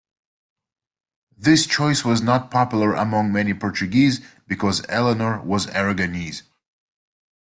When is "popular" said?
2.49-2.95